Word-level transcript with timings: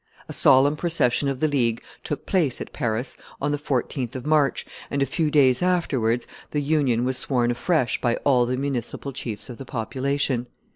A 0.27 0.33
solemn 0.33 0.75
procession 0.75 1.27
of 1.27 1.41
the 1.41 1.47
League 1.47 1.79
took 2.03 2.25
place 2.25 2.59
at 2.59 2.73
Paris, 2.73 3.15
on 3.39 3.51
the 3.51 3.59
14th 3.59 4.15
of 4.15 4.25
March, 4.25 4.65
and 4.89 5.03
a 5.03 5.05
few 5.05 5.29
days 5.29 5.61
afterwards 5.61 6.25
the 6.49 6.59
union 6.63 7.03
was 7.05 7.19
sworn 7.19 7.51
afresh 7.51 8.01
by 8.01 8.15
all 8.23 8.47
the 8.47 8.57
municipal 8.57 9.13
chiefs 9.13 9.47
of 9.47 9.57
the 9.57 9.63
population. 9.65 10.47